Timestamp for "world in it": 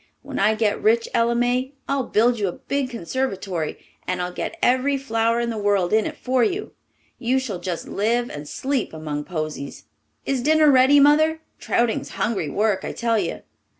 5.59-6.17